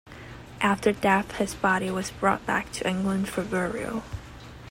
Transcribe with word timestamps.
After 0.61 0.91
death 0.93 1.33
his 1.37 1.53
body 1.53 1.91
was 1.91 2.09
brought 2.09 2.43
back 2.47 2.71
to 2.71 2.87
England 2.89 3.29
for 3.29 3.43
burial. 3.43 4.01